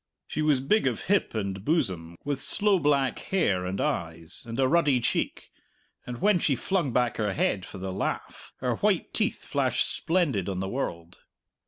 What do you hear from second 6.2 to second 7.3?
she flung back